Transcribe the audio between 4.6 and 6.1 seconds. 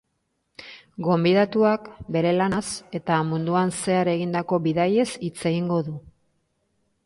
bidaiez hitz egingo du.